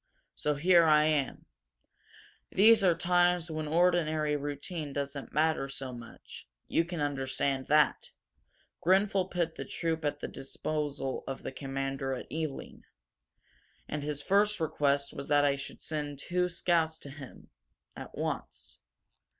So 0.33 0.55
here 0.55 0.83
I 0.85 1.03
am. 1.03 1.45
These 2.51 2.83
are 2.83 2.95
times 2.95 3.51
when 3.51 3.67
ordinary 3.67 4.35
routine 4.35 4.93
doesn't 4.93 5.31
matter 5.31 5.69
so 5.69 5.93
much 5.93 6.47
you 6.67 6.85
can 6.85 6.99
understand 7.01 7.67
that. 7.67 8.09
Grenfel 8.83 9.25
put 9.29 9.53
the 9.53 9.63
troop 9.63 10.03
at 10.03 10.19
the 10.19 10.27
disposal 10.27 11.23
of 11.27 11.43
the 11.43 11.51
commander 11.51 12.13
at 12.15 12.31
Ealing. 12.31 12.83
And 13.87 14.01
his 14.01 14.23
first 14.23 14.59
request 14.59 15.13
was 15.13 15.27
that 15.27 15.45
I 15.45 15.55
should 15.55 15.83
send 15.83 16.17
two 16.17 16.49
scouts 16.49 16.97
to 16.97 17.11
him 17.11 17.51
at 17.95 18.17
once. 18.17 18.79